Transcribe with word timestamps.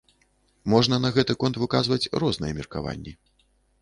Можна 0.73 0.95
на 1.03 1.11
гэты 1.17 1.35
конт 1.43 1.59
выказваць 1.65 2.11
розныя 2.25 2.59
меркаванні. 2.61 3.13